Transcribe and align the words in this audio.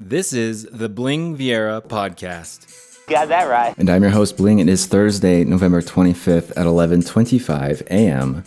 This 0.00 0.32
is 0.32 0.62
the 0.70 0.88
Bling 0.88 1.36
Viera 1.36 1.82
podcast. 1.84 2.68
Got 3.08 3.30
that 3.30 3.48
right. 3.48 3.76
And 3.78 3.90
I'm 3.90 4.02
your 4.02 4.12
host, 4.12 4.36
Bling. 4.36 4.60
It 4.60 4.68
is 4.68 4.86
Thursday, 4.86 5.42
November 5.42 5.82
25th 5.82 6.50
at 6.50 6.66
11:25 6.66 7.80
a.m. 7.90 8.44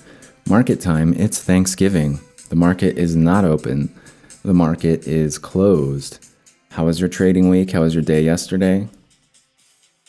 Market 0.48 0.80
time. 0.80 1.14
It's 1.14 1.44
Thanksgiving. 1.44 2.22
The 2.48 2.56
market 2.56 2.98
is 2.98 3.18
not 3.18 3.44
open. 3.44 3.94
The 4.46 4.54
market 4.54 5.06
is 5.06 5.38
closed. 5.38 6.26
How 6.70 6.86
was 6.86 7.02
your 7.02 7.10
trading 7.10 7.50
week? 7.50 7.72
How 7.72 7.82
was 7.82 7.94
your 7.96 8.04
day 8.04 8.24
yesterday? 8.24 8.88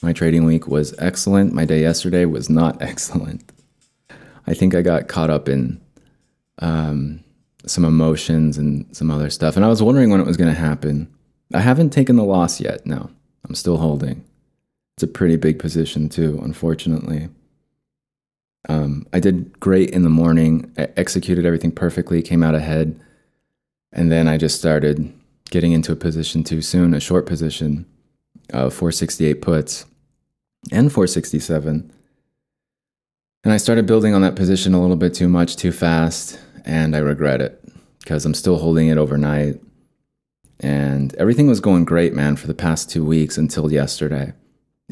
My 0.01 0.13
trading 0.13 0.45
week 0.45 0.69
was 0.69 0.95
excellent. 1.01 1.53
My 1.53 1.65
day 1.65 1.81
yesterday 1.81 2.25
was 2.25 2.49
not 2.49 2.81
excellent. 2.81 3.51
I 4.47 4.55
think 4.55 4.77
I 4.77 4.83
got 4.83 5.09
caught 5.09 5.29
up 5.31 5.49
in 5.49 5.81
um, 6.61 7.25
some 7.67 7.85
emotions 7.85 8.59
and 8.59 8.87
some 8.97 9.11
other 9.11 9.29
stuff, 9.29 9.57
and 9.57 9.65
I 9.65 9.69
was 9.69 9.83
wondering 9.83 10.11
when 10.11 10.21
it 10.21 10.27
was 10.27 10.37
going 10.37 10.55
to 10.55 10.61
happen. 10.61 11.12
I 11.55 11.61
haven't 11.61 11.91
taken 11.91 12.17
the 12.17 12.25
loss 12.25 12.61
yet. 12.61 12.87
No, 12.87 13.11
I'm 13.47 13.55
still 13.55 13.79
holding. 13.79 14.25
It's 14.97 15.03
a 15.03 15.07
pretty 15.07 15.37
big 15.37 15.59
position 15.59 16.09
too, 16.09 16.41
unfortunately. 16.43 17.29
Um, 18.69 19.07
I 19.13 19.21
did 19.21 19.59
great 19.59 19.91
in 19.91 20.03
the 20.03 20.09
morning. 20.09 20.73
I 20.79 20.89
executed 20.97 21.45
everything 21.45 21.73
perfectly, 21.73 22.23
came 22.23 22.43
out 22.43 22.55
ahead, 22.55 22.99
and 23.93 24.11
then 24.11 24.29
I 24.29 24.37
just 24.37 24.59
started 24.59 25.13
getting 25.51 25.73
into 25.73 25.93
a 25.93 25.97
position 25.97 26.45
too 26.45 26.63
soon, 26.63 26.95
a 26.95 27.01
short 27.01 27.27
position 27.27 27.87
of 28.51 28.73
468 28.73 29.43
puts 29.43 29.85
and 30.71 30.93
467. 30.93 31.93
And 33.45 33.53
I 33.53 33.57
started 33.57 33.87
building 33.87 34.15
on 34.15 34.23
that 34.23 34.37
position 34.37 34.73
a 34.75 34.81
little 34.81 34.97
bit 34.97 35.15
too 35.15 35.29
much, 35.29 35.57
too 35.57 35.73
fast, 35.73 36.39
and 36.65 36.95
I 36.95 37.01
regret 37.01 37.41
it 37.41 37.63
because 37.99 38.25
I'm 38.25 38.35
still 38.35 38.59
holding 38.59 38.89
it 38.89 38.99
overnight. 38.99 39.61
And 40.63 41.15
everything 41.17 41.49
was 41.49 41.61
going 41.61 41.85
great, 41.85 42.15
man, 42.15 42.37
for 42.37 42.47
the 42.47 42.55
past 42.55 42.89
two 42.89 43.05
weeks 43.05 43.37
until 43.37 43.73
yesterday. 43.73 44.33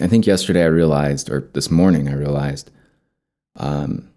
I 0.02 0.08
think 0.08 0.26
yesterday 0.26 0.62
I 0.62 0.66
realized, 0.66 1.30
or 1.30 1.48
this 1.52 1.70
morning 1.70 2.08
I 2.08 2.14
realized, 2.14 2.70
um, 3.56 4.08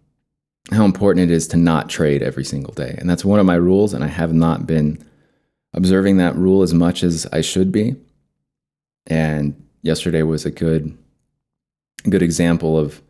how 0.71 0.85
important 0.85 1.29
it 1.29 1.33
is 1.33 1.47
to 1.49 1.57
not 1.57 1.89
trade 1.89 2.23
every 2.23 2.43
single 2.43 2.73
day. 2.73 2.95
And 2.97 3.09
that's 3.09 3.25
one 3.25 3.39
of 3.39 3.45
my 3.45 3.55
rules, 3.55 3.93
and 3.93 4.03
I 4.03 4.07
have 4.07 4.33
not 4.33 4.65
been 4.65 5.03
observing 5.73 6.17
that 6.17 6.35
rule 6.35 6.63
as 6.63 6.73
much 6.73 7.03
as 7.03 7.27
I 7.31 7.41
should 7.41 7.71
be. 7.71 7.95
And 9.07 9.61
yesterday 9.81 10.23
was 10.23 10.45
a 10.45 10.51
good, 10.51 10.97
good 12.09 12.21
example 12.21 12.79
of 12.79 13.01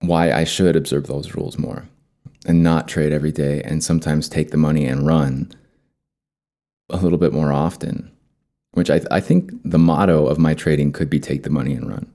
why 0.00 0.32
I 0.32 0.44
should 0.44 0.76
observe 0.76 1.06
those 1.06 1.34
rules 1.34 1.58
more 1.58 1.88
and 2.46 2.62
not 2.62 2.88
trade 2.88 3.12
every 3.12 3.32
day 3.32 3.62
and 3.62 3.82
sometimes 3.82 4.28
take 4.28 4.50
the 4.50 4.56
money 4.56 4.86
and 4.86 5.06
run 5.06 5.52
a 6.92 6.98
little 6.98 7.18
bit 7.18 7.32
more 7.32 7.52
often, 7.52 8.10
which 8.72 8.90
I, 8.90 9.00
I 9.10 9.20
think 9.20 9.52
the 9.64 9.78
motto 9.78 10.26
of 10.26 10.38
my 10.38 10.54
trading 10.54 10.92
could 10.92 11.10
be 11.10 11.20
take 11.20 11.42
the 11.42 11.50
money 11.50 11.74
and 11.74 11.88
run. 11.88 12.12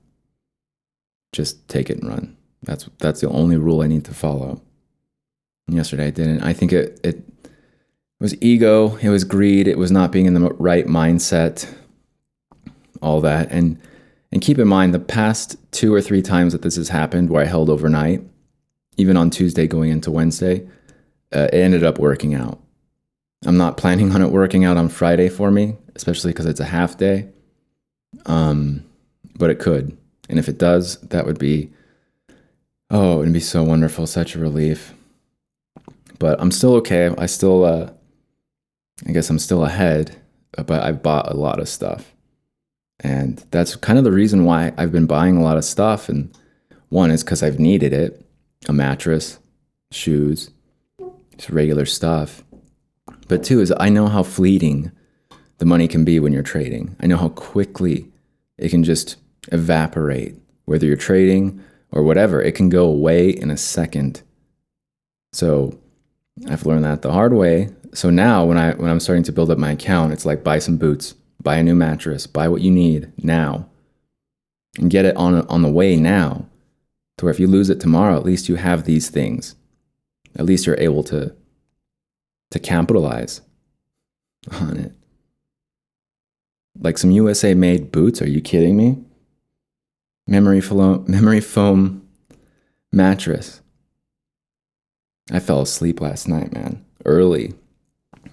Just 1.32 1.68
take 1.68 1.90
it 1.90 1.98
and 1.98 2.08
run. 2.08 2.36
That's, 2.62 2.88
that's 2.98 3.20
the 3.20 3.28
only 3.28 3.56
rule 3.56 3.82
I 3.82 3.86
need 3.86 4.04
to 4.06 4.14
follow. 4.14 4.60
And 5.66 5.76
yesterday 5.76 6.06
I 6.06 6.10
didn't. 6.10 6.42
I 6.42 6.52
think 6.52 6.72
it, 6.72 7.00
it 7.04 7.22
was 8.20 8.40
ego, 8.42 8.96
it 8.96 9.08
was 9.08 9.24
greed, 9.24 9.68
it 9.68 9.78
was 9.78 9.90
not 9.90 10.12
being 10.12 10.26
in 10.26 10.34
the 10.34 10.50
right 10.54 10.86
mindset, 10.86 11.72
all 13.02 13.20
that. 13.20 13.50
And, 13.50 13.78
and 14.32 14.40
keep 14.40 14.58
in 14.58 14.68
mind, 14.68 14.94
the 14.94 14.98
past 14.98 15.56
two 15.72 15.92
or 15.92 16.00
three 16.00 16.22
times 16.22 16.52
that 16.52 16.62
this 16.62 16.76
has 16.76 16.88
happened 16.88 17.30
where 17.30 17.42
I 17.42 17.46
held 17.46 17.68
overnight, 17.70 18.22
even 18.96 19.16
on 19.16 19.30
Tuesday 19.30 19.66
going 19.66 19.90
into 19.90 20.10
Wednesday, 20.10 20.66
uh, 21.34 21.48
it 21.52 21.54
ended 21.54 21.84
up 21.84 21.98
working 21.98 22.34
out. 22.34 22.60
I'm 23.46 23.56
not 23.56 23.76
planning 23.76 24.12
on 24.12 24.22
it 24.22 24.30
working 24.30 24.64
out 24.64 24.76
on 24.76 24.88
Friday 24.88 25.28
for 25.28 25.50
me, 25.50 25.76
especially 25.94 26.32
because 26.32 26.46
it's 26.46 26.60
a 26.60 26.64
half 26.64 26.98
day. 26.98 27.28
Um, 28.26 28.84
but 29.36 29.50
it 29.50 29.58
could. 29.58 29.96
And 30.28 30.38
if 30.38 30.48
it 30.48 30.58
does, 30.58 30.98
that 31.00 31.26
would 31.26 31.38
be, 31.38 31.70
oh, 32.90 33.20
it'd 33.22 33.32
be 33.32 33.40
so 33.40 33.62
wonderful, 33.62 34.06
such 34.06 34.34
a 34.34 34.40
relief. 34.40 34.94
But 36.18 36.40
I'm 36.40 36.50
still 36.50 36.74
okay. 36.76 37.14
I 37.16 37.26
still, 37.26 37.64
uh, 37.64 37.90
I 39.06 39.12
guess 39.12 39.30
I'm 39.30 39.38
still 39.38 39.64
ahead, 39.64 40.16
but 40.56 40.82
I've 40.82 41.02
bought 41.02 41.30
a 41.30 41.36
lot 41.36 41.60
of 41.60 41.68
stuff. 41.68 42.12
And 43.00 43.44
that's 43.50 43.76
kind 43.76 43.98
of 43.98 44.04
the 44.04 44.12
reason 44.12 44.44
why 44.44 44.72
I've 44.76 44.92
been 44.92 45.06
buying 45.06 45.36
a 45.36 45.42
lot 45.42 45.58
of 45.58 45.64
stuff. 45.64 46.08
And 46.08 46.36
one 46.88 47.10
is 47.10 47.22
because 47.22 47.42
I've 47.42 47.60
needed 47.60 47.92
it 47.92 48.24
a 48.68 48.72
mattress, 48.72 49.38
shoes, 49.92 50.50
just 51.36 51.50
regular 51.50 51.84
stuff. 51.84 52.42
But 53.28 53.44
two 53.44 53.60
is 53.60 53.72
I 53.78 53.88
know 53.88 54.08
how 54.08 54.22
fleeting 54.22 54.92
the 55.58 55.64
money 55.64 55.88
can 55.88 56.04
be 56.04 56.20
when 56.20 56.32
you're 56.32 56.42
trading. 56.42 56.96
I 57.00 57.06
know 57.06 57.16
how 57.16 57.30
quickly 57.30 58.10
it 58.58 58.70
can 58.70 58.84
just 58.84 59.16
evaporate, 59.52 60.34
whether 60.64 60.86
you're 60.86 60.96
trading 60.96 61.62
or 61.90 62.02
whatever. 62.02 62.42
It 62.42 62.54
can 62.54 62.68
go 62.68 62.86
away 62.86 63.30
in 63.30 63.50
a 63.50 63.56
second. 63.56 64.22
So 65.32 65.78
I've 66.48 66.66
learned 66.66 66.84
that 66.84 67.02
the 67.02 67.12
hard 67.12 67.32
way. 67.32 67.70
So 67.94 68.10
now 68.10 68.44
when 68.44 68.58
I 68.58 68.72
when 68.74 68.90
I'm 68.90 69.00
starting 69.00 69.24
to 69.24 69.32
build 69.32 69.50
up 69.50 69.58
my 69.58 69.72
account, 69.72 70.12
it's 70.12 70.26
like 70.26 70.44
buy 70.44 70.58
some 70.58 70.76
boots, 70.76 71.14
buy 71.42 71.56
a 71.56 71.62
new 71.62 71.74
mattress, 71.74 72.26
buy 72.26 72.48
what 72.48 72.62
you 72.62 72.70
need 72.70 73.12
now. 73.22 73.68
And 74.78 74.90
get 74.90 75.06
it 75.06 75.16
on 75.16 75.46
on 75.48 75.62
the 75.62 75.70
way 75.70 75.96
now. 75.96 76.46
To 77.18 77.24
where 77.24 77.32
if 77.32 77.40
you 77.40 77.46
lose 77.46 77.70
it 77.70 77.80
tomorrow, 77.80 78.16
at 78.16 78.26
least 78.26 78.50
you 78.50 78.56
have 78.56 78.84
these 78.84 79.08
things. 79.08 79.54
At 80.36 80.44
least 80.44 80.66
you're 80.66 80.78
able 80.78 81.02
to 81.04 81.34
to 82.50 82.58
capitalize 82.58 83.40
on 84.52 84.76
it. 84.76 84.92
Like 86.78 86.98
some 86.98 87.10
USA 87.10 87.54
made 87.54 87.90
boots, 87.90 88.20
are 88.20 88.28
you 88.28 88.40
kidding 88.40 88.76
me? 88.76 88.98
Memory 90.26 90.60
foam, 90.60 91.04
memory 91.08 91.40
foam 91.40 92.06
mattress. 92.92 93.60
I 95.30 95.40
fell 95.40 95.62
asleep 95.62 96.00
last 96.00 96.28
night, 96.28 96.52
man. 96.52 96.84
Early. 97.04 97.54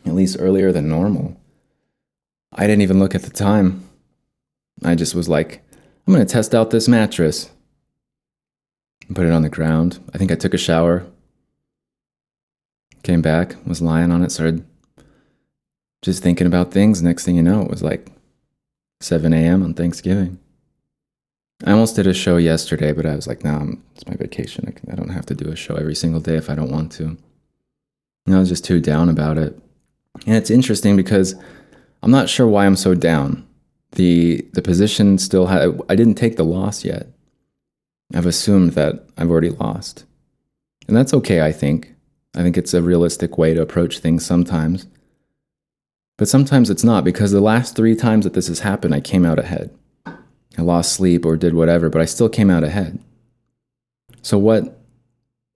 At 0.05 0.13
least 0.13 0.37
earlier 0.39 0.71
than 0.71 0.89
normal. 0.89 1.39
I 2.51 2.67
didn't 2.67 2.81
even 2.81 2.99
look 2.99 3.15
at 3.15 3.23
the 3.23 3.31
time. 3.31 3.87
I 4.83 4.95
just 4.95 5.15
was 5.15 5.29
like, 5.29 5.63
I'm 6.05 6.13
to 6.15 6.25
test 6.25 6.53
out 6.53 6.71
this 6.71 6.87
mattress. 6.87 7.49
Put 9.13 9.25
it 9.25 9.31
on 9.31 9.41
the 9.41 9.49
ground. 9.49 9.99
I 10.13 10.17
think 10.17 10.31
I 10.31 10.35
took 10.35 10.53
a 10.53 10.57
shower, 10.57 11.05
Came 13.03 13.21
back, 13.21 13.55
was 13.65 13.81
lying 13.81 14.11
on 14.11 14.23
it, 14.23 14.31
started 14.31 14.65
just 16.01 16.23
thinking 16.23 16.47
about 16.47 16.71
things. 16.71 17.01
Next 17.01 17.25
thing 17.25 17.35
you 17.35 17.43
know, 17.43 17.61
it 17.61 17.69
was 17.69 17.83
like 17.83 18.11
7 19.01 19.33
a.m. 19.33 19.63
on 19.63 19.73
Thanksgiving. 19.73 20.39
I 21.65 21.71
almost 21.71 21.95
did 21.95 22.07
a 22.07 22.13
show 22.13 22.37
yesterday, 22.37 22.91
but 22.91 23.05
I 23.05 23.15
was 23.15 23.27
like, 23.27 23.43
nah, 23.43 23.65
it's 23.95 24.07
my 24.07 24.15
vacation. 24.15 24.67
I, 24.67 24.91
I, 24.91 24.95
don't 24.95 25.09
have 25.09 25.25
to 25.27 25.35
do 25.35 25.49
a 25.49 25.55
show 25.55 25.75
every 25.75 25.95
single 25.95 26.19
day 26.19 26.35
if 26.35 26.49
I 26.49 26.55
don't 26.55 26.71
want 26.71 26.91
to. 26.93 27.17
And 28.25 28.35
I 28.35 28.39
was 28.39 28.49
just 28.49 28.65
too 28.65 28.81
down 28.81 29.07
about 29.07 29.37
it. 29.37 29.57
And 30.25 30.35
it's 30.35 30.49
interesting 30.49 30.97
because 30.97 31.35
I'm 32.01 32.11
not 32.11 32.29
sure 32.29 32.47
why 32.47 32.65
I'm 32.65 32.75
so 32.75 32.95
down. 32.95 33.47
The 33.93 34.45
the 34.53 34.61
position 34.61 35.17
still 35.19 35.47
had 35.47 35.79
I 35.87 35.95
didn't 35.95 36.15
take 36.15 36.35
the 36.35 36.43
loss 36.43 36.83
yet. 36.83 37.07
I've 38.13 38.25
assumed 38.25 38.71
that 38.71 39.05
I've 39.17 39.29
already 39.29 39.49
lost. 39.49 40.05
And 40.87 40.97
that's 40.97 41.13
okay, 41.13 41.41
I 41.41 41.51
think. 41.51 41.92
I 42.35 42.41
think 42.41 42.57
it's 42.57 42.73
a 42.73 42.81
realistic 42.81 43.37
way 43.37 43.53
to 43.53 43.61
approach 43.61 43.99
things 43.99 44.25
sometimes. 44.25 44.87
But 46.17 46.27
sometimes 46.27 46.69
it's 46.69 46.83
not 46.83 47.03
because 47.03 47.31
the 47.31 47.41
last 47.41 47.75
three 47.75 47.95
times 47.95 48.23
that 48.23 48.33
this 48.33 48.47
has 48.47 48.59
happened, 48.59 48.93
I 48.93 49.01
came 49.01 49.25
out 49.25 49.39
ahead. 49.39 49.71
I 50.05 50.61
lost 50.61 50.93
sleep 50.93 51.25
or 51.25 51.35
did 51.35 51.53
whatever, 51.53 51.89
but 51.89 52.01
I 52.01 52.05
still 52.05 52.29
came 52.29 52.49
out 52.49 52.63
ahead. 52.63 52.99
So, 54.21 54.37
what 54.37 54.79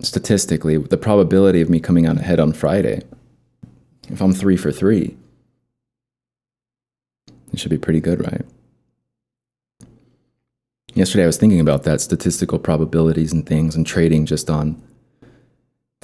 statistically, 0.01 0.77
the 0.77 0.97
probability 0.97 1.61
of 1.61 1.69
me 1.69 1.79
coming 1.79 2.05
out 2.05 2.17
ahead 2.17 2.39
on 2.39 2.53
Friday, 2.53 3.01
if 4.09 4.21
I'm 4.21 4.33
three 4.33 4.57
for 4.57 4.71
three, 4.71 5.15
it 7.53 7.59
should 7.59 7.71
be 7.71 7.77
pretty 7.77 7.99
good, 7.99 8.21
right? 8.21 8.45
Yesterday 10.93 11.23
I 11.23 11.27
was 11.27 11.37
thinking 11.37 11.59
about 11.59 11.83
that 11.83 12.01
statistical 12.01 12.57
probabilities 12.57 13.31
and 13.31 13.45
things 13.45 13.75
and 13.75 13.85
trading 13.85 14.25
just 14.25 14.49
on 14.49 14.81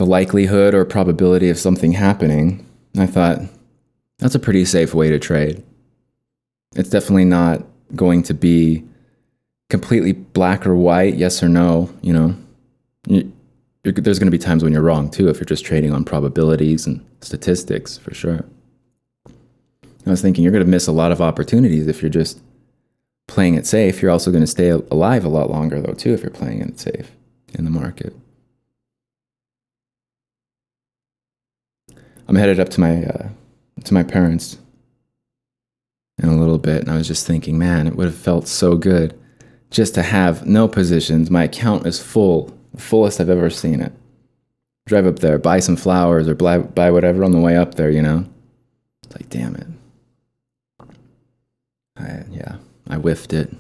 the 0.04 0.10
likelihood 0.10 0.74
or 0.74 0.84
probability 0.84 1.50
of 1.50 1.58
something 1.58 1.94
happening, 1.94 2.66
I 2.98 3.06
thought 3.06 3.40
that's 4.20 4.36
a 4.36 4.40
pretty 4.40 4.66
safe 4.66 4.94
way 4.94 5.10
to 5.10 5.18
trade. 5.18 5.64
It's 6.76 6.90
definitely 6.90 7.24
not 7.24 7.64
going 7.96 8.22
to 8.24 8.34
be 8.34 8.84
completely 9.70 10.12
black 10.12 10.68
or 10.68 10.76
white, 10.76 11.16
yes 11.16 11.42
or 11.42 11.48
no, 11.48 11.90
you 12.02 12.12
know. 12.12 12.36
You, 13.08 13.32
there's 13.84 14.20
going 14.20 14.28
to 14.28 14.38
be 14.38 14.38
times 14.38 14.62
when 14.62 14.74
you're 14.74 14.82
wrong 14.82 15.10
too 15.10 15.30
if 15.30 15.38
you're 15.38 15.46
just 15.46 15.64
trading 15.64 15.94
on 15.94 16.04
probabilities 16.04 16.86
and 16.86 17.06
statistics 17.22 17.98
for 17.98 18.14
sure. 18.14 18.44
I 19.26 20.10
was 20.10 20.22
thinking 20.22 20.44
you're 20.44 20.52
going 20.52 20.66
to 20.66 20.70
miss 20.70 20.88
a 20.88 20.92
lot 20.92 21.14
of 21.14 21.22
opportunities 21.22 21.88
if 21.88 22.02
you're 22.02 22.10
just 22.10 22.42
playing 23.30 23.56
it 23.56 23.66
safe. 23.66 24.02
You're 24.02 24.12
also 24.12 24.32
going 24.32 24.44
to 24.44 24.48
stay 24.48 24.68
alive 24.68 25.24
a 25.24 25.30
lot 25.30 25.50
longer 25.50 25.80
though 25.80 25.94
too 25.94 26.14
if 26.14 26.24
you're 26.24 26.30
playing 26.30 26.60
it 26.60 26.78
safe 26.78 27.10
in 27.54 27.64
the 27.64 27.72
market. 27.72 28.14
I'm 32.28 32.36
headed 32.36 32.60
up 32.60 32.70
to 32.70 32.80
my 32.80 33.06
uh, 33.06 33.30
to 33.84 33.94
my 33.94 34.04
parents 34.04 34.58
in 36.18 36.30
a 36.30 36.38
little 36.38 36.58
bit 36.58 36.82
and 36.82 36.92
I 36.92 36.98
was 36.98 37.08
just 37.08 37.26
thinking, 37.26 37.58
man, 37.58 37.88
it 37.88 37.96
would 37.96 38.08
have 38.08 38.16
felt 38.16 38.48
so 38.48 38.76
good 38.76 39.20
just 39.72 39.96
to 39.96 40.04
have 40.04 40.46
no 40.46 40.68
positions. 40.68 41.32
My 41.32 41.44
account 41.44 41.86
is 41.86 42.02
full, 42.02 42.56
the 42.74 42.82
fullest 42.82 43.20
I've 43.20 43.30
ever 43.30 43.50
seen 43.50 43.82
it. 43.82 43.92
Drive 44.86 45.08
up 45.08 45.20
there, 45.20 45.40
buy 45.40 45.60
some 45.60 45.76
flowers 45.76 46.28
or 46.28 46.36
buy, 46.36 46.60
buy 46.60 46.92
whatever 46.92 47.24
on 47.24 47.32
the 47.32 47.40
way 47.40 47.58
up 47.58 47.76
there, 47.76 47.90
you 47.90 48.02
know? 48.02 48.26
It's 49.04 49.16
like, 49.16 49.30
damn 49.30 49.56
it. 49.56 49.68
I, 51.98 52.24
yeah, 52.30 52.58
I 52.88 52.98
whiffed 52.98 53.34
it. 53.34 53.52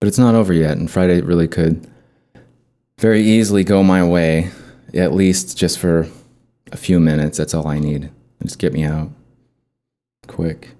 But 0.00 0.08
it's 0.08 0.18
not 0.18 0.34
over 0.34 0.52
yet, 0.52 0.76
and 0.76 0.90
Friday 0.90 1.20
really 1.22 1.48
could 1.48 1.88
very 2.98 3.22
easily 3.22 3.64
go 3.64 3.82
my 3.82 4.04
way, 4.04 4.50
at 4.92 5.14
least 5.14 5.56
just 5.56 5.78
for 5.78 6.08
a 6.74 6.76
few 6.76 7.00
minutes. 7.00 7.38
That's 7.38 7.54
all 7.54 7.66
I 7.66 7.78
need. 7.78 8.10
Just 8.42 8.58
get 8.58 8.74
me 8.74 8.84
out 8.84 9.10
quick. 10.26 10.74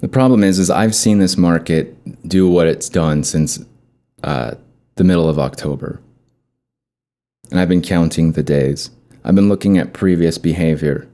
The 0.00 0.08
problem 0.08 0.44
is, 0.44 0.58
is 0.58 0.70
I've 0.70 0.94
seen 0.94 1.18
this 1.18 1.36
market 1.36 1.96
do 2.28 2.48
what 2.48 2.66
it's 2.66 2.88
done 2.88 3.24
since 3.24 3.64
uh, 4.22 4.54
the 4.96 5.04
middle 5.04 5.28
of 5.28 5.38
October, 5.38 6.00
and 7.50 7.58
I've 7.58 7.68
been 7.68 7.82
counting 7.82 8.32
the 8.32 8.42
days. 8.42 8.90
I've 9.24 9.34
been 9.34 9.48
looking 9.48 9.78
at 9.78 9.92
previous 9.92 10.36
behavior, 10.38 11.08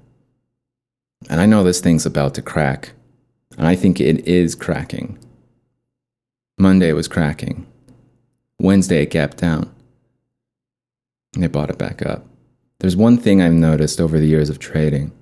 and 1.29 1.41
I 1.41 1.47
know 1.47 1.62
this 1.62 1.81
thing's 1.81 2.05
about 2.05 2.35
to 2.35 2.43
crack, 2.43 2.93
and 3.56 3.67
I 3.67 3.77
think 3.77 4.00
it 4.00 4.27
is 4.27 4.55
cracking. 4.55 5.19
Monday 6.59 6.93
was 6.93 7.09
cracking. 7.09 7.67
Wednesday 8.59 9.03
it 9.03 9.11
gapped 9.11 9.38
down. 9.38 9.73
And 11.35 11.43
they 11.43 11.49
bought 11.49 11.71
it 11.71 11.79
back 11.79 12.05
up. 12.05 12.27
There's 12.81 12.97
one 12.97 13.19
thing 13.19 13.41
I've 13.41 13.53
noticed 13.53 14.00
over 14.00 14.19
the 14.19 14.27
years 14.27 14.49
of 14.49 14.59
trading. 14.59 15.12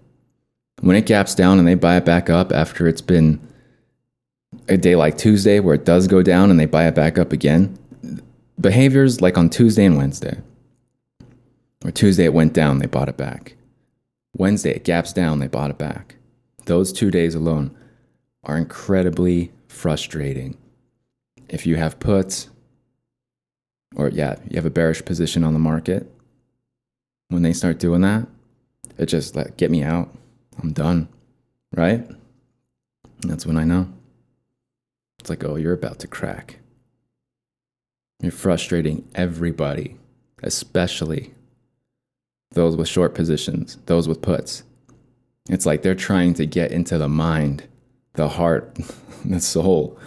When 0.80 0.96
it 0.96 1.06
gaps 1.06 1.34
down 1.34 1.58
and 1.58 1.66
they 1.66 1.74
buy 1.74 1.96
it 1.96 2.04
back 2.04 2.30
up 2.30 2.52
after 2.52 2.86
it's 2.86 3.00
been 3.00 3.40
a 4.68 4.76
day 4.76 4.94
like 4.94 5.18
Tuesday 5.18 5.58
where 5.58 5.74
it 5.74 5.84
does 5.84 6.06
go 6.06 6.22
down 6.22 6.50
and 6.50 6.58
they 6.58 6.66
buy 6.66 6.86
it 6.86 6.94
back 6.94 7.18
up 7.18 7.32
again, 7.32 7.76
behaviors 8.60 9.20
like 9.20 9.36
on 9.36 9.50
Tuesday 9.50 9.84
and 9.84 9.96
Wednesday. 9.96 10.38
Or 11.84 11.90
Tuesday 11.90 12.24
it 12.24 12.34
went 12.34 12.52
down, 12.52 12.78
they 12.78 12.86
bought 12.86 13.08
it 13.08 13.16
back. 13.16 13.56
Wednesday 14.36 14.70
it 14.70 14.84
gaps 14.84 15.12
down, 15.12 15.40
they 15.40 15.48
bought 15.48 15.70
it 15.70 15.78
back. 15.78 16.14
Those 16.66 16.92
two 16.92 17.10
days 17.10 17.34
alone 17.34 17.76
are 18.44 18.56
incredibly 18.56 19.50
frustrating. 19.66 20.56
If 21.48 21.66
you 21.66 21.74
have 21.74 21.98
puts, 21.98 22.50
or 23.96 24.10
yeah, 24.10 24.36
you 24.48 24.56
have 24.56 24.66
a 24.66 24.70
bearish 24.70 25.04
position 25.04 25.42
on 25.42 25.54
the 25.54 25.58
market, 25.58 26.12
when 27.28 27.42
they 27.42 27.52
start 27.52 27.78
doing 27.78 28.00
that, 28.02 28.26
it 28.96 29.06
just 29.06 29.36
like 29.36 29.56
get 29.56 29.70
me 29.70 29.82
out. 29.82 30.14
I'm 30.62 30.72
done. 30.72 31.08
Right? 31.74 32.06
And 33.22 33.30
that's 33.30 33.46
when 33.46 33.56
I 33.56 33.64
know. 33.64 33.92
It's 35.20 35.30
like, 35.30 35.44
oh, 35.44 35.56
you're 35.56 35.72
about 35.72 35.98
to 36.00 36.06
crack. 36.06 36.58
You're 38.20 38.32
frustrating 38.32 39.08
everybody, 39.14 39.96
especially 40.42 41.34
those 42.52 42.76
with 42.76 42.88
short 42.88 43.14
positions, 43.14 43.78
those 43.86 44.08
with 44.08 44.22
puts. 44.22 44.64
It's 45.48 45.66
like 45.66 45.82
they're 45.82 45.94
trying 45.94 46.34
to 46.34 46.46
get 46.46 46.72
into 46.72 46.98
the 46.98 47.08
mind, 47.08 47.64
the 48.14 48.28
heart, 48.28 48.76
the 49.24 49.40
soul 49.40 49.98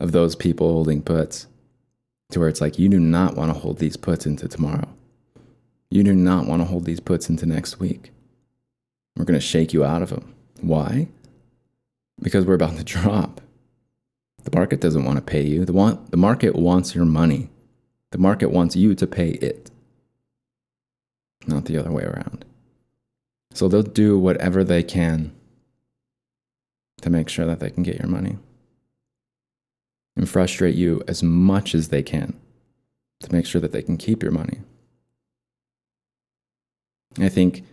of 0.00 0.12
those 0.12 0.36
people 0.36 0.70
holding 0.70 1.02
puts 1.02 1.46
to 2.30 2.40
where 2.40 2.48
it's 2.48 2.60
like 2.60 2.78
you 2.78 2.88
do 2.88 2.98
not 2.98 3.36
want 3.36 3.52
to 3.52 3.58
hold 3.58 3.78
these 3.78 3.96
puts 3.96 4.26
into 4.26 4.48
tomorrow. 4.48 4.88
You 5.90 6.02
do 6.02 6.14
not 6.14 6.46
want 6.46 6.60
to 6.60 6.66
hold 6.66 6.84
these 6.84 7.00
puts 7.00 7.28
into 7.28 7.46
next 7.46 7.78
week. 7.78 8.10
We're 9.16 9.24
going 9.24 9.38
to 9.38 9.46
shake 9.46 9.72
you 9.72 9.84
out 9.84 10.02
of 10.02 10.10
them. 10.10 10.34
Why? 10.60 11.08
Because 12.20 12.44
we're 12.44 12.54
about 12.54 12.76
to 12.76 12.84
drop. 12.84 13.40
The 14.44 14.56
market 14.56 14.80
doesn't 14.80 15.04
want 15.04 15.16
to 15.16 15.22
pay 15.22 15.42
you. 15.42 15.64
The, 15.64 15.72
want, 15.72 16.10
the 16.10 16.16
market 16.16 16.54
wants 16.54 16.94
your 16.94 17.04
money. 17.04 17.50
The 18.12 18.18
market 18.18 18.50
wants 18.50 18.76
you 18.76 18.94
to 18.94 19.06
pay 19.06 19.30
it, 19.30 19.70
not 21.46 21.64
the 21.64 21.76
other 21.76 21.90
way 21.90 22.04
around. 22.04 22.44
So 23.52 23.68
they'll 23.68 23.82
do 23.82 24.18
whatever 24.18 24.62
they 24.62 24.82
can 24.82 25.34
to 27.02 27.10
make 27.10 27.28
sure 27.28 27.44
that 27.46 27.58
they 27.58 27.70
can 27.70 27.82
get 27.82 27.98
your 27.98 28.08
money 28.08 28.38
and 30.16 30.28
frustrate 30.28 30.74
you 30.76 31.02
as 31.08 31.22
much 31.22 31.74
as 31.74 31.88
they 31.88 32.02
can 32.02 32.38
to 33.20 33.32
make 33.32 33.46
sure 33.46 33.60
that 33.60 33.72
they 33.72 33.82
can 33.82 33.96
keep 33.96 34.22
your 34.22 34.32
money. 34.32 34.60
I 37.18 37.28
think 37.28 37.64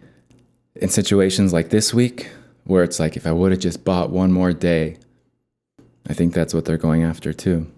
in 0.76 0.90
situations 0.90 1.54
like 1.54 1.70
this 1.70 1.94
week, 1.94 2.30
where 2.66 2.84
it's 2.84 3.00
like, 3.00 3.18
if 3.18 3.28
I 3.28 3.32
would 3.32 3.52
have 3.52 3.60
just 3.60 3.84
bought 3.84 4.10
one 4.10 4.32
more 4.32 4.54
day, 4.54 4.98
I 6.08 6.14
think 6.14 6.34
that's 6.34 6.54
what 6.54 6.66
they're 6.66 6.78
going 6.78 7.04
after 7.04 7.34
too. 7.34 7.70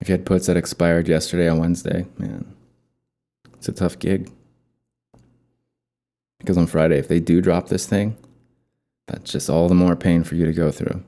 If 0.00 0.08
you 0.08 0.12
had 0.12 0.26
puts 0.26 0.46
that 0.46 0.56
expired 0.56 1.08
yesterday 1.08 1.48
on 1.48 1.58
Wednesday, 1.58 2.06
man, 2.18 2.54
it's 3.54 3.68
a 3.68 3.72
tough 3.72 3.98
gig. 3.98 4.30
Because 6.38 6.56
on 6.56 6.68
Friday, 6.68 6.98
if 6.98 7.08
they 7.08 7.20
do 7.20 7.40
drop 7.40 7.68
this 7.68 7.86
thing, 7.86 8.16
that's 9.08 9.30
just 9.30 9.50
all 9.50 9.68
the 9.68 9.74
more 9.74 9.96
pain 9.96 10.22
for 10.22 10.36
you 10.36 10.46
to 10.46 10.52
go 10.52 10.70
through. 10.70 11.02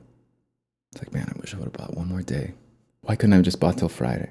It's 0.91 1.01
like, 1.01 1.13
man, 1.13 1.31
I 1.33 1.39
wish 1.39 1.53
I 1.53 1.57
would 1.57 1.65
have 1.65 1.73
bought 1.73 1.95
one 1.95 2.09
more 2.09 2.21
day. 2.21 2.53
Why 3.01 3.15
couldn't 3.15 3.33
I 3.33 3.37
have 3.37 3.45
just 3.45 3.59
bought 3.59 3.77
till 3.77 3.89
Friday? 3.89 4.29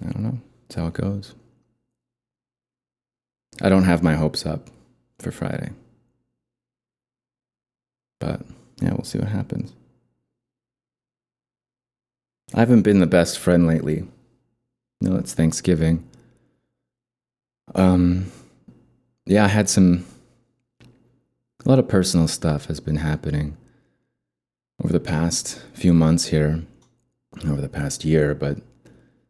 I 0.00 0.10
don't 0.12 0.22
know. 0.22 0.40
That's 0.68 0.76
how 0.76 0.86
it 0.86 0.94
goes. 0.94 1.34
I 3.62 3.68
don't 3.68 3.84
have 3.84 4.02
my 4.02 4.14
hopes 4.14 4.44
up 4.44 4.68
for 5.18 5.30
Friday. 5.30 5.70
But 8.20 8.42
yeah, 8.80 8.90
we'll 8.92 9.04
see 9.04 9.18
what 9.18 9.28
happens. 9.28 9.72
I 12.54 12.60
haven't 12.60 12.82
been 12.82 13.00
the 13.00 13.06
best 13.06 13.38
friend 13.38 13.66
lately. 13.66 14.06
No, 15.00 15.16
it's 15.16 15.34
Thanksgiving. 15.34 16.08
Um, 17.74 18.30
yeah, 19.26 19.44
I 19.44 19.48
had 19.48 19.68
some. 19.68 20.06
A 21.64 21.68
lot 21.68 21.78
of 21.80 21.88
personal 21.88 22.28
stuff 22.28 22.66
has 22.66 22.78
been 22.78 22.96
happening 22.96 23.56
over 24.82 24.92
the 24.92 25.00
past 25.00 25.60
few 25.72 25.92
months 25.92 26.26
here, 26.26 26.62
over 27.44 27.60
the 27.60 27.68
past 27.68 28.04
year, 28.04 28.34
but 28.34 28.58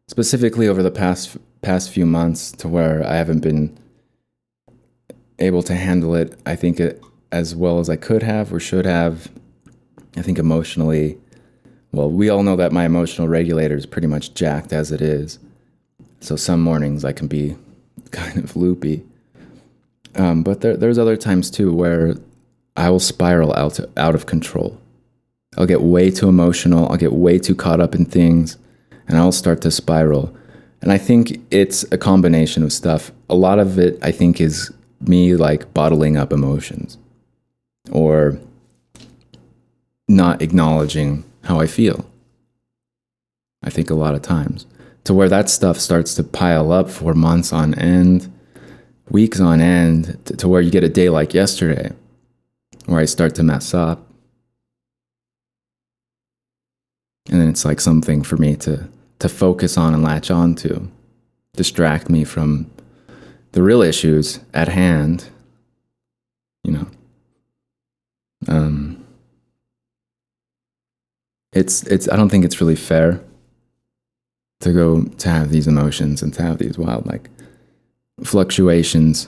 specifically 0.07 0.67
over 0.67 0.83
the 0.83 0.91
past 0.91 1.37
past 1.61 1.89
few 1.89 2.05
months 2.05 2.51
to 2.51 2.67
where 2.67 3.05
I 3.05 3.15
haven't 3.15 3.39
been 3.39 3.77
able 5.39 5.63
to 5.63 5.75
handle 5.75 6.15
it. 6.15 6.39
I 6.45 6.55
think 6.55 6.79
it 6.79 7.01
as 7.31 7.55
well 7.55 7.79
as 7.79 7.89
I 7.89 7.95
could 7.95 8.23
have 8.23 8.53
or 8.53 8.59
should 8.59 8.85
have. 8.85 9.29
I 10.15 10.21
think 10.21 10.39
emotionally, 10.39 11.17
well, 11.91 12.09
we 12.09 12.29
all 12.29 12.43
know 12.43 12.55
that 12.55 12.71
my 12.71 12.85
emotional 12.85 13.27
regulator 13.27 13.75
is 13.75 13.85
pretty 13.85 14.07
much 14.07 14.33
jacked 14.33 14.73
as 14.73 14.91
it 14.91 15.01
is. 15.01 15.39
So 16.19 16.35
some 16.35 16.61
mornings 16.61 17.05
I 17.05 17.13
can 17.13 17.27
be 17.27 17.55
kind 18.11 18.43
of 18.43 18.55
loopy. 18.55 19.03
Um, 20.15 20.43
but 20.43 20.61
there, 20.61 20.75
there's 20.75 20.97
other 20.97 21.17
times 21.17 21.51
too 21.51 21.73
where 21.73 22.15
I 22.75 22.89
will 22.89 22.99
spiral 22.99 23.53
out, 23.53 23.79
out 23.95 24.15
of 24.15 24.25
control. 24.25 24.79
I'll 25.57 25.65
get 25.65 25.81
way 25.81 26.11
too 26.11 26.29
emotional. 26.29 26.89
I'll 26.89 26.97
get 26.97 27.13
way 27.13 27.39
too 27.39 27.55
caught 27.55 27.79
up 27.79 27.95
in 27.95 28.05
things 28.05 28.57
and 29.07 29.17
I'll 29.17 29.31
start 29.31 29.61
to 29.61 29.71
spiral. 29.71 30.35
And 30.81 30.91
I 30.91 30.97
think 30.97 31.41
it's 31.49 31.83
a 31.91 31.97
combination 31.97 32.63
of 32.63 32.71
stuff. 32.71 33.11
A 33.29 33.35
lot 33.35 33.59
of 33.59 33.79
it, 33.79 33.97
I 34.01 34.11
think, 34.11 34.39
is 34.39 34.71
me 34.99 35.35
like 35.35 35.73
bottling 35.73 36.17
up 36.17 36.33
emotions 36.33 36.97
or 37.91 38.39
not 40.07 40.41
acknowledging 40.41 41.23
how 41.43 41.59
I 41.59 41.67
feel. 41.67 42.09
I 43.63 43.69
think 43.69 43.89
a 43.89 43.95
lot 43.95 44.15
of 44.15 44.21
times 44.21 44.65
to 45.03 45.13
where 45.13 45.29
that 45.29 45.49
stuff 45.49 45.79
starts 45.79 46.15
to 46.15 46.23
pile 46.23 46.71
up 46.71 46.89
for 46.89 47.13
months 47.13 47.53
on 47.53 47.73
end, 47.75 48.31
weeks 49.09 49.39
on 49.39 49.61
end, 49.61 50.19
to, 50.25 50.47
where 50.47 50.61
you 50.61 50.69
get 50.69 50.83
a 50.83 50.89
day 50.89 51.09
like 51.09 51.33
yesterday 51.33 51.91
where 52.85 52.99
I 52.99 53.05
start 53.05 53.35
to 53.35 53.43
mess 53.43 53.73
up 53.73 54.07
and 57.29 57.41
then 57.41 57.49
it's 57.49 57.65
like 57.65 57.79
something 57.79 58.23
for 58.23 58.37
me 58.37 58.55
to 58.57 58.87
to 59.19 59.29
focus 59.29 59.77
on 59.77 59.93
and 59.93 60.03
latch 60.03 60.29
on 60.29 60.55
to 60.55 60.87
distract 61.53 62.09
me 62.09 62.23
from 62.23 62.69
the 63.51 63.63
real 63.63 63.81
issues 63.81 64.39
at 64.53 64.67
hand 64.67 65.29
you 66.63 66.71
know 66.71 66.87
um 68.47 69.03
it's 71.53 71.83
it's 71.83 72.09
i 72.09 72.15
don't 72.15 72.29
think 72.29 72.45
it's 72.45 72.61
really 72.61 72.75
fair 72.75 73.19
to 74.59 74.73
go 74.73 75.03
to 75.03 75.29
have 75.29 75.49
these 75.49 75.67
emotions 75.67 76.21
and 76.21 76.33
to 76.33 76.41
have 76.41 76.57
these 76.57 76.77
wild 76.77 77.05
like 77.05 77.29
fluctuations 78.23 79.27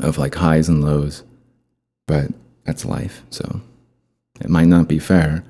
of 0.00 0.18
like 0.18 0.34
highs 0.34 0.68
and 0.68 0.84
lows 0.84 1.22
but 2.06 2.28
that's 2.64 2.84
life 2.84 3.22
so 3.30 3.60
it 4.40 4.50
might 4.50 4.66
not 4.66 4.88
be 4.88 4.98
fair 4.98 5.44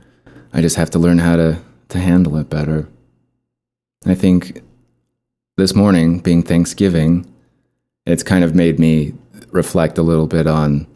I 0.56 0.62
just 0.62 0.76
have 0.76 0.88
to 0.92 0.98
learn 0.98 1.18
how 1.18 1.36
to, 1.36 1.58
to 1.90 1.98
handle 1.98 2.38
it 2.38 2.48
better. 2.48 2.88
I 4.06 4.14
think 4.14 4.62
this 5.58 5.74
morning, 5.74 6.20
being 6.20 6.42
Thanksgiving, 6.42 7.30
it's 8.06 8.22
kind 8.22 8.44
of 8.44 8.54
made 8.54 8.78
me 8.78 9.12
reflect 9.50 9.98
a 9.98 10.02
little 10.02 10.26
bit 10.26 10.46
on 10.46 10.86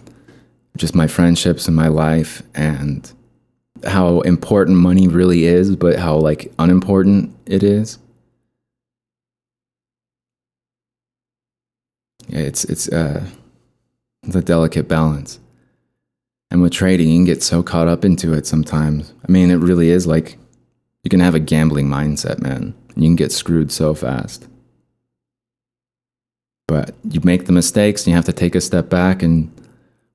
just 0.76 0.94
my 0.94 1.06
friendships 1.06 1.66
and 1.66 1.76
my 1.76 1.88
life 1.88 2.42
and 2.54 3.12
how 3.84 4.20
important 4.20 4.76
money 4.76 5.08
really 5.08 5.44
is, 5.44 5.74
but 5.76 5.98
how 5.98 6.16
like 6.16 6.52
unimportant 6.58 7.34
it 7.46 7.62
is. 7.62 7.98
It's 12.28 12.64
it's 12.64 12.88
uh 12.88 13.26
it's 14.22 14.36
a 14.36 14.42
delicate 14.42 14.86
balance. 14.86 15.40
And 16.52 16.62
with 16.62 16.72
trading, 16.72 17.08
you 17.08 17.18
can 17.18 17.24
get 17.24 17.42
so 17.42 17.62
caught 17.62 17.88
up 17.88 18.04
into 18.04 18.32
it 18.32 18.46
sometimes. 18.46 19.14
I 19.26 19.30
mean, 19.30 19.50
it 19.50 19.56
really 19.56 19.90
is 19.90 20.06
like 20.06 20.36
you 21.02 21.10
can 21.10 21.20
have 21.20 21.34
a 21.34 21.40
gambling 21.40 21.88
mindset, 21.88 22.40
man. 22.40 22.74
You 22.96 23.02
can 23.02 23.16
get 23.16 23.32
screwed 23.32 23.72
so 23.72 23.94
fast. 23.94 24.46
But 26.70 26.94
you 27.10 27.20
make 27.24 27.46
the 27.46 27.52
mistakes 27.52 28.02
and 28.02 28.12
you 28.12 28.14
have 28.14 28.26
to 28.26 28.32
take 28.32 28.54
a 28.54 28.60
step 28.60 28.88
back 28.88 29.24
and 29.24 29.52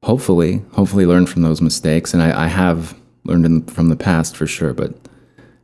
hopefully, 0.03 0.61
hopefully 0.71 1.05
learn 1.05 1.25
from 1.25 1.41
those 1.41 1.59
mistakes. 1.59 2.13
And 2.13 2.23
I, 2.23 2.45
I 2.45 2.47
have 2.47 2.97
learned 3.25 3.45
in, 3.45 3.63
from 3.63 3.89
the 3.89 3.97
past 3.97 4.37
for 4.37 4.47
sure. 4.47 4.73
But 4.73 4.95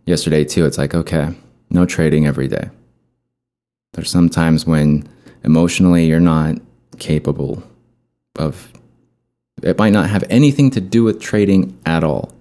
yesterday 0.05 0.43
too, 0.43 0.65
it's 0.65 0.77
like, 0.77 0.93
okay, 0.93 1.33
no 1.69 1.85
trading 1.85 2.27
every 2.27 2.49
day. 2.49 2.69
There's 3.93 4.11
some 4.11 4.27
times 4.27 4.65
when 4.65 5.07
emotionally 5.45 6.07
you're 6.07 6.19
not 6.19 6.55
capable 6.99 7.63
of, 8.35 8.73
it 9.63 9.77
might 9.77 9.93
not 9.93 10.09
have 10.09 10.25
anything 10.29 10.71
to 10.71 10.81
do 10.81 11.05
with 11.05 11.21
trading 11.21 11.79
at 11.85 12.03
all. 12.03 12.33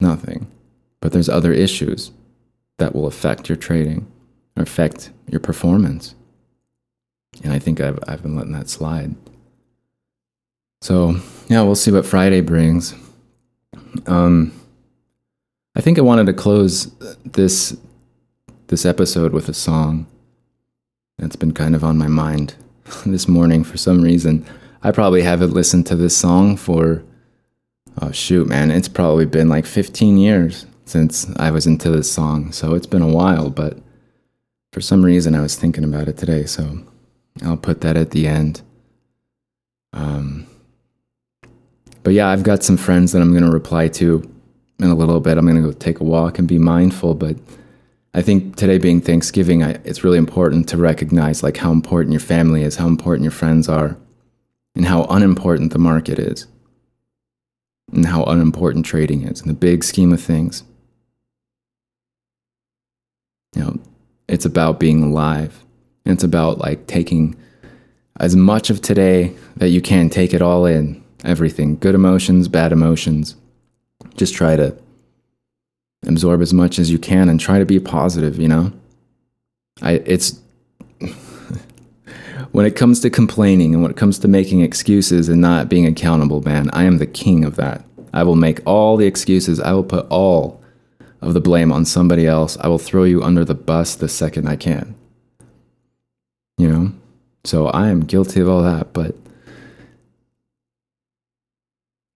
Nothing. 0.00 0.50
But 0.98 1.12
there's 1.12 1.28
other 1.28 1.52
issues 1.52 2.10
that 2.78 2.92
will 2.92 3.06
affect 3.06 3.48
your 3.48 3.54
trading 3.54 4.10
or 4.56 4.64
affect 4.64 5.12
your 5.30 5.38
performance. 5.38 6.16
And 7.42 7.52
I 7.52 7.58
think 7.58 7.80
I've, 7.80 7.98
I've 8.06 8.22
been 8.22 8.36
letting 8.36 8.52
that 8.52 8.68
slide. 8.68 9.14
So, 10.80 11.16
yeah, 11.48 11.62
we'll 11.62 11.74
see 11.74 11.90
what 11.90 12.06
Friday 12.06 12.40
brings. 12.40 12.94
Um, 14.06 14.52
I 15.74 15.80
think 15.80 15.98
I 15.98 16.02
wanted 16.02 16.26
to 16.26 16.32
close 16.32 16.90
this 17.24 17.76
this 18.68 18.84
episode 18.84 19.32
with 19.32 19.48
a 19.48 19.54
song 19.54 20.06
that's 21.18 21.36
been 21.36 21.52
kind 21.52 21.76
of 21.76 21.84
on 21.84 21.96
my 21.96 22.08
mind 22.08 22.54
this 23.06 23.28
morning 23.28 23.62
for 23.62 23.76
some 23.76 24.02
reason. 24.02 24.44
I 24.82 24.90
probably 24.90 25.22
haven't 25.22 25.52
listened 25.52 25.86
to 25.86 25.96
this 25.96 26.16
song 26.16 26.56
for 26.56 27.04
oh 28.00 28.10
shoot, 28.12 28.48
man, 28.48 28.70
it's 28.70 28.88
probably 28.88 29.26
been 29.26 29.48
like 29.48 29.66
15 29.66 30.18
years 30.18 30.66
since 30.84 31.28
I 31.36 31.50
was 31.50 31.66
into 31.66 31.90
this 31.90 32.10
song. 32.10 32.52
So 32.52 32.74
it's 32.74 32.86
been 32.86 33.02
a 33.02 33.08
while, 33.08 33.50
but 33.50 33.78
for 34.72 34.80
some 34.80 35.04
reason 35.04 35.34
I 35.34 35.40
was 35.40 35.56
thinking 35.56 35.84
about 35.84 36.08
it 36.08 36.16
today, 36.16 36.44
so 36.44 36.78
I'll 37.42 37.56
put 37.56 37.80
that 37.82 37.96
at 37.96 38.10
the 38.10 38.26
end. 38.26 38.62
Um 39.92 40.46
but 42.06 42.14
yeah, 42.14 42.28
I've 42.28 42.44
got 42.44 42.62
some 42.62 42.76
friends 42.76 43.10
that 43.10 43.20
I'm 43.20 43.32
going 43.32 43.42
to 43.42 43.50
reply 43.50 43.88
to 43.88 44.22
in 44.78 44.90
a 44.90 44.94
little 44.94 45.18
bit. 45.18 45.38
I'm 45.38 45.44
going 45.44 45.60
to 45.60 45.72
go 45.72 45.72
take 45.72 45.98
a 45.98 46.04
walk 46.04 46.38
and 46.38 46.46
be 46.46 46.56
mindful. 46.56 47.14
But 47.14 47.36
I 48.14 48.22
think 48.22 48.54
today 48.54 48.78
being 48.78 49.00
Thanksgiving, 49.00 49.64
I, 49.64 49.70
it's 49.84 50.04
really 50.04 50.18
important 50.18 50.68
to 50.68 50.76
recognize 50.76 51.42
like 51.42 51.56
how 51.56 51.72
important 51.72 52.12
your 52.12 52.20
family 52.20 52.62
is, 52.62 52.76
how 52.76 52.86
important 52.86 53.24
your 53.24 53.32
friends 53.32 53.68
are, 53.68 53.96
and 54.76 54.86
how 54.86 55.02
unimportant 55.10 55.72
the 55.72 55.80
market 55.80 56.20
is, 56.20 56.46
and 57.92 58.06
how 58.06 58.22
unimportant 58.22 58.86
trading 58.86 59.24
is 59.24 59.40
in 59.40 59.48
the 59.48 59.52
big 59.52 59.82
scheme 59.82 60.12
of 60.12 60.20
things. 60.20 60.62
You 63.56 63.62
know, 63.62 63.80
it's 64.28 64.44
about 64.44 64.78
being 64.78 65.02
alive. 65.02 65.65
It's 66.06 66.24
about 66.24 66.58
like 66.58 66.86
taking 66.86 67.36
as 68.20 68.34
much 68.34 68.70
of 68.70 68.80
today 68.80 69.34
that 69.56 69.68
you 69.68 69.80
can, 69.80 70.08
take 70.08 70.32
it 70.32 70.40
all 70.40 70.64
in 70.64 71.02
everything 71.24 71.76
good 71.76 71.94
emotions, 71.94 72.48
bad 72.48 72.72
emotions. 72.72 73.36
Just 74.14 74.34
try 74.34 74.56
to 74.56 74.76
absorb 76.06 76.40
as 76.40 76.54
much 76.54 76.78
as 76.78 76.90
you 76.90 76.98
can 76.98 77.28
and 77.28 77.40
try 77.40 77.58
to 77.58 77.66
be 77.66 77.80
positive, 77.80 78.38
you 78.38 78.48
know? 78.48 78.72
I 79.82 80.02
it's 80.06 80.40
when 82.52 82.64
it 82.64 82.76
comes 82.76 83.00
to 83.00 83.10
complaining 83.10 83.74
and 83.74 83.82
when 83.82 83.90
it 83.90 83.96
comes 83.96 84.18
to 84.20 84.28
making 84.28 84.60
excuses 84.60 85.28
and 85.28 85.40
not 85.40 85.68
being 85.68 85.86
accountable, 85.86 86.40
man, 86.42 86.70
I 86.72 86.84
am 86.84 86.98
the 86.98 87.06
king 87.06 87.44
of 87.44 87.56
that. 87.56 87.84
I 88.14 88.22
will 88.22 88.36
make 88.36 88.60
all 88.64 88.96
the 88.96 89.06
excuses. 89.06 89.60
I 89.60 89.72
will 89.72 89.84
put 89.84 90.06
all 90.08 90.62
of 91.20 91.34
the 91.34 91.40
blame 91.40 91.72
on 91.72 91.84
somebody 91.84 92.26
else. 92.26 92.56
I 92.60 92.68
will 92.68 92.78
throw 92.78 93.04
you 93.04 93.22
under 93.22 93.44
the 93.44 93.54
bus 93.54 93.94
the 93.94 94.08
second 94.08 94.48
I 94.48 94.56
can. 94.56 94.94
You 96.58 96.68
know? 96.68 96.92
So 97.44 97.68
I 97.68 97.88
am 97.88 98.00
guilty 98.00 98.40
of 98.40 98.48
all 98.48 98.62
that, 98.62 98.92
but 98.92 99.14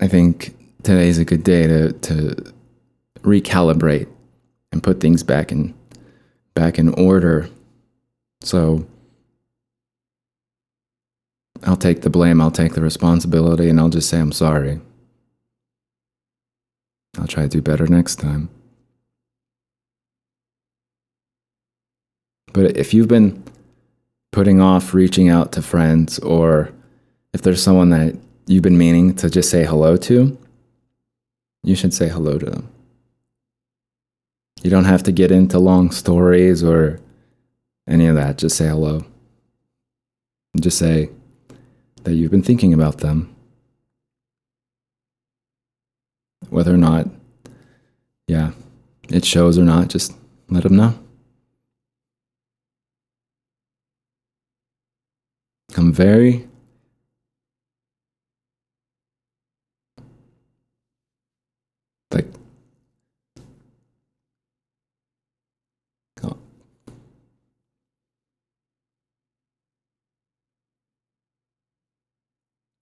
I 0.00 0.08
think 0.08 0.56
today 0.82 1.08
is 1.08 1.18
a 1.18 1.24
good 1.24 1.44
day 1.44 1.66
to 1.66 1.92
to 1.92 2.52
recalibrate 3.22 4.08
and 4.72 4.82
put 4.82 5.00
things 5.00 5.22
back 5.22 5.52
in 5.52 5.74
back 6.54 6.78
in 6.78 6.88
order. 6.94 7.48
So 8.40 8.86
I'll 11.62 11.76
take 11.76 12.00
the 12.00 12.10
blame, 12.10 12.40
I'll 12.40 12.50
take 12.50 12.72
the 12.74 12.80
responsibility, 12.80 13.68
and 13.68 13.78
I'll 13.78 13.90
just 13.90 14.08
say 14.08 14.18
I'm 14.18 14.32
sorry. 14.32 14.80
I'll 17.18 17.26
try 17.26 17.42
to 17.42 17.48
do 17.48 17.60
better 17.60 17.86
next 17.86 18.16
time. 18.16 18.48
But 22.52 22.76
if 22.76 22.94
you've 22.94 23.08
been 23.08 23.44
putting 24.32 24.60
off 24.60 24.94
reaching 24.94 25.28
out 25.28 25.52
to 25.52 25.62
friends, 25.62 26.18
or 26.20 26.70
if 27.32 27.42
there's 27.42 27.62
someone 27.62 27.90
that 27.90 28.16
you've 28.46 28.62
been 28.62 28.78
meaning 28.78 29.14
to 29.16 29.30
just 29.30 29.50
say 29.50 29.64
hello 29.64 29.96
to, 29.96 30.38
you 31.62 31.76
should 31.76 31.94
say 31.94 32.08
hello 32.08 32.38
to 32.38 32.46
them. 32.46 32.68
You 34.62 34.70
don't 34.70 34.84
have 34.84 35.02
to 35.04 35.12
get 35.12 35.30
into 35.30 35.58
long 35.58 35.90
stories 35.90 36.62
or 36.62 37.00
any 37.88 38.06
of 38.06 38.14
that. 38.16 38.38
Just 38.38 38.56
say 38.56 38.68
hello. 38.68 39.04
And 40.54 40.62
Just 40.62 40.78
say 40.78 41.10
that 42.04 42.14
you've 42.14 42.30
been 42.30 42.42
thinking 42.42 42.74
about 42.74 42.98
them. 42.98 43.34
Whether 46.48 46.74
or 46.74 46.78
not, 46.78 47.08
yeah, 48.26 48.52
it 49.08 49.24
shows 49.24 49.58
or 49.58 49.64
not, 49.64 49.88
just 49.88 50.14
let 50.48 50.64
them 50.64 50.76
know. 50.76 50.99
I'm 55.80 55.94
very 55.94 56.46
like. 62.12 62.26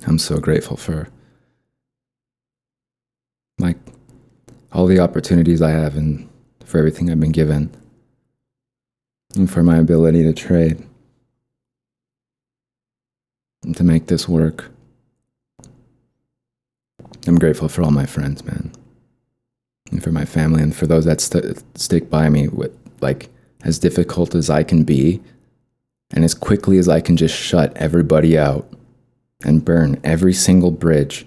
I'm 0.04 0.18
so 0.18 0.38
grateful 0.38 0.76
for 0.76 1.08
like 3.60 3.76
all 4.72 4.86
the 4.86 4.98
opportunities 4.98 5.62
I 5.62 5.70
have 5.70 5.96
and 5.96 6.28
for 6.64 6.78
everything 6.78 7.10
I've 7.10 7.20
been 7.20 7.30
given 7.30 7.70
and 9.36 9.48
for 9.48 9.62
my 9.62 9.76
ability 9.76 10.24
to 10.24 10.32
trade 10.32 10.84
to 13.74 13.84
make 13.84 14.06
this 14.06 14.28
work. 14.28 14.70
I'm 17.26 17.38
grateful 17.38 17.68
for 17.68 17.82
all 17.82 17.90
my 17.90 18.06
friends, 18.06 18.44
man 18.44 18.72
and 19.90 20.02
for 20.02 20.12
my 20.12 20.24
family 20.24 20.62
and 20.62 20.74
for 20.74 20.86
those 20.86 21.04
that 21.04 21.20
st- 21.20 21.62
stick 21.78 22.10
by 22.10 22.28
me 22.28 22.48
with 22.48 22.72
like 23.00 23.28
as 23.64 23.78
difficult 23.78 24.34
as 24.34 24.50
I 24.50 24.62
can 24.62 24.84
be 24.84 25.20
and 26.10 26.24
as 26.24 26.34
quickly 26.34 26.78
as 26.78 26.88
I 26.88 27.00
can 27.00 27.16
just 27.16 27.34
shut 27.34 27.76
everybody 27.76 28.38
out 28.38 28.70
and 29.44 29.64
burn 29.64 30.00
every 30.04 30.32
single 30.32 30.70
bridge 30.70 31.26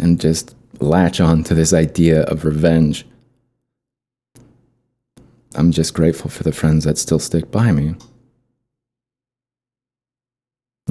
and 0.00 0.20
just 0.20 0.54
latch 0.80 1.20
on 1.20 1.44
to 1.44 1.54
this 1.54 1.72
idea 1.72 2.22
of 2.24 2.44
revenge. 2.44 3.06
I'm 5.54 5.72
just 5.72 5.94
grateful 5.94 6.30
for 6.30 6.42
the 6.42 6.52
friends 6.52 6.84
that 6.84 6.96
still 6.96 7.18
stick 7.18 7.50
by 7.50 7.72
me 7.72 7.96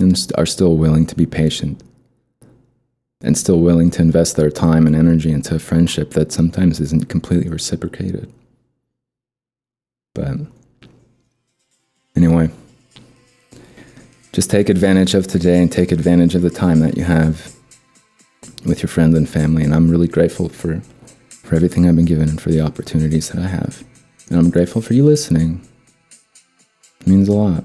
and 0.01 0.31
are 0.37 0.45
still 0.45 0.77
willing 0.77 1.05
to 1.05 1.15
be 1.15 1.25
patient 1.25 1.83
and 3.21 3.37
still 3.37 3.59
willing 3.59 3.91
to 3.91 4.01
invest 4.01 4.35
their 4.35 4.49
time 4.49 4.87
and 4.87 4.95
energy 4.95 5.31
into 5.31 5.55
a 5.55 5.59
friendship 5.59 6.11
that 6.11 6.31
sometimes 6.31 6.79
isn't 6.79 7.09
completely 7.09 7.49
reciprocated. 7.49 8.31
But 10.13 10.37
anyway, 12.15 12.49
just 14.31 14.49
take 14.49 14.69
advantage 14.69 15.15
of 15.15 15.27
today 15.27 15.61
and 15.61 15.71
take 15.71 15.91
advantage 15.91 16.35
of 16.35 16.41
the 16.41 16.49
time 16.49 16.79
that 16.79 16.97
you 16.97 17.03
have 17.03 17.53
with 18.65 18.81
your 18.81 18.87
friends 18.87 19.17
and 19.17 19.27
family. 19.27 19.63
And 19.63 19.73
I'm 19.73 19.89
really 19.89 20.07
grateful 20.07 20.49
for, 20.49 20.79
for 21.29 21.55
everything 21.55 21.87
I've 21.87 21.95
been 21.95 22.05
given 22.05 22.29
and 22.29 22.41
for 22.41 22.51
the 22.51 22.61
opportunities 22.61 23.29
that 23.29 23.41
I 23.41 23.47
have. 23.47 23.83
And 24.29 24.39
I'm 24.39 24.49
grateful 24.49 24.81
for 24.81 24.93
you 24.93 25.03
listening. 25.03 25.67
It 27.01 27.07
means 27.07 27.27
a 27.27 27.33
lot. 27.33 27.63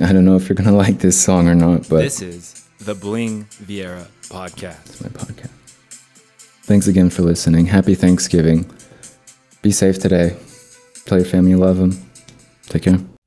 I 0.00 0.12
don't 0.12 0.24
know 0.24 0.36
if 0.36 0.48
you're 0.48 0.56
gonna 0.56 0.72
like 0.86 0.98
this 0.98 1.20
song 1.20 1.48
or 1.48 1.54
not, 1.54 1.88
but 1.88 2.02
this 2.02 2.22
is 2.22 2.68
the 2.80 2.94
Bling 2.94 3.44
Viera 3.46 4.06
podcast. 4.28 5.02
My 5.02 5.08
podcast. 5.08 5.50
Thanks 6.62 6.86
again 6.86 7.10
for 7.10 7.22
listening. 7.22 7.66
Happy 7.66 7.94
Thanksgiving. 7.94 8.70
Be 9.62 9.72
safe 9.72 9.98
today. 9.98 10.36
Tell 11.06 11.18
your 11.18 11.26
family 11.26 11.50
you 11.50 11.56
love 11.56 11.78
them. 11.78 12.10
Take 12.68 12.82
care. 12.82 13.17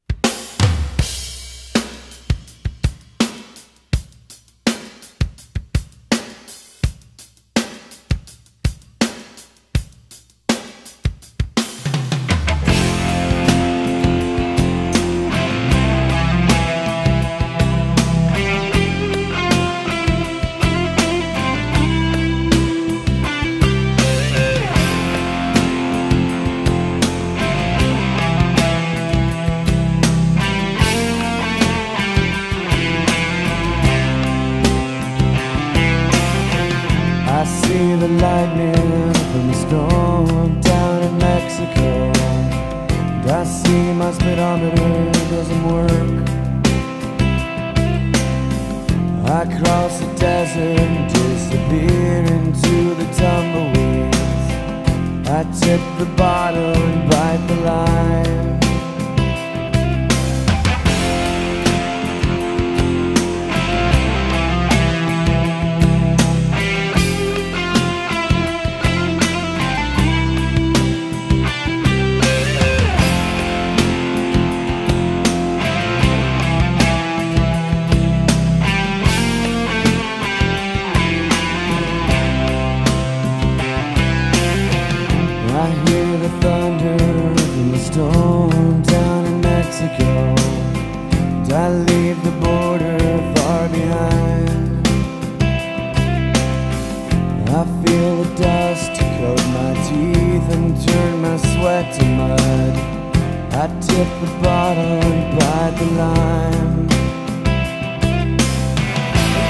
inside 105.71 105.79
the 105.79 105.85
line. 105.95 106.87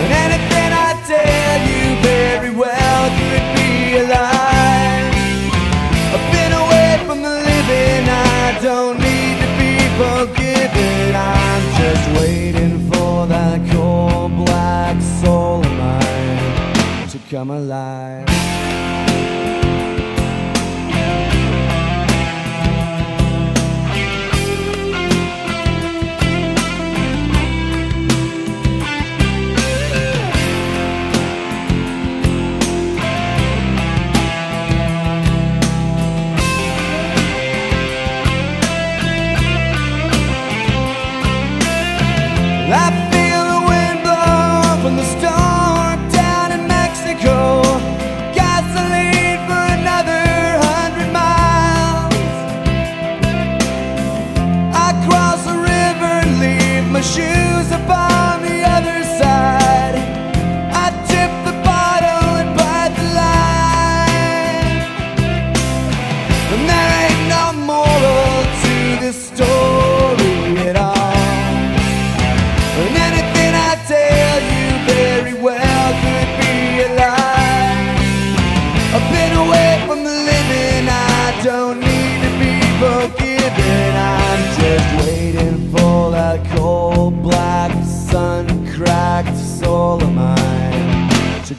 And 0.00 0.12
anything 0.24 0.70
I 0.72 0.90
tell 1.06 1.58
you 1.70 1.84
very 2.02 2.50
well 2.50 3.10
could 3.18 3.46
be 3.56 3.96
a 3.96 4.04
lie. 4.08 5.10
I've 6.14 6.26
been 6.32 6.52
away 6.52 6.90
from 7.06 7.22
the 7.22 7.30
living, 7.30 8.08
I 8.08 8.58
don't 8.62 8.98
need 8.98 9.36
to 9.42 9.48
be 9.58 9.74
forgiven. 10.00 11.14
I'm 11.14 11.64
just 11.80 12.20
waiting 12.20 12.90
for 12.90 13.26
that 13.26 13.60
cold 13.72 14.36
black 14.44 15.00
soul 15.22 15.60
of 15.60 15.72
mine 15.72 17.08
to 17.08 17.18
come 17.30 17.50
alive. 17.50 18.33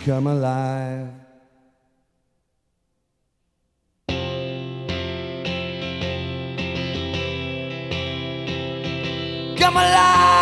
come 0.06 0.28
alive. 0.28 1.10
Come 9.58 9.78
alive. 9.78 10.35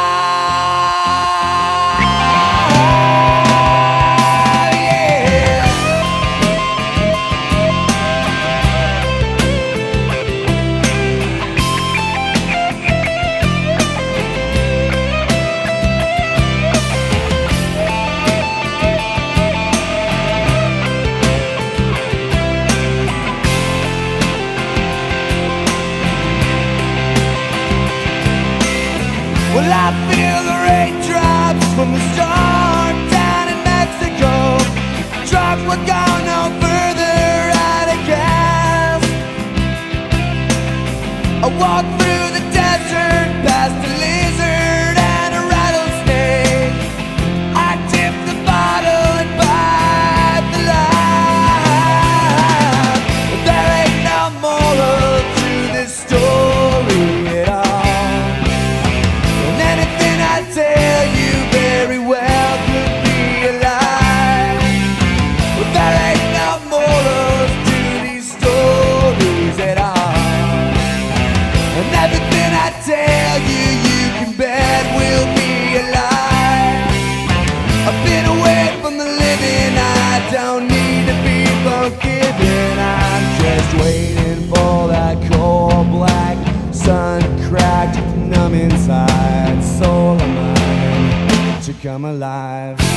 Come 91.84 92.06
alive. 92.06 92.93